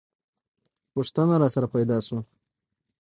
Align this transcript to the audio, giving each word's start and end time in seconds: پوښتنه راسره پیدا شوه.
پوښتنه 0.93 1.35
راسره 1.41 1.67
پیدا 1.75 1.97
شوه. 2.07 2.21